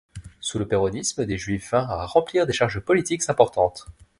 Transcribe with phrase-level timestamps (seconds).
[0.39, 3.85] Sous le péronisme, des juifs vinrent à remplir des charges politiques importantes.